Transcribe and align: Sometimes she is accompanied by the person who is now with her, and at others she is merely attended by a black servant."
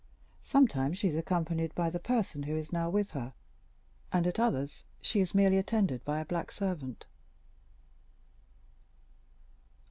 Sometimes 0.41 0.97
she 0.97 1.09
is 1.09 1.15
accompanied 1.15 1.75
by 1.75 1.91
the 1.91 1.99
person 1.99 2.41
who 2.41 2.55
is 2.55 2.73
now 2.73 2.89
with 2.89 3.11
her, 3.11 3.35
and 4.11 4.25
at 4.25 4.39
others 4.39 4.83
she 4.99 5.19
is 5.19 5.35
merely 5.35 5.59
attended 5.59 6.03
by 6.03 6.19
a 6.19 6.25
black 6.25 6.51
servant." 6.51 7.05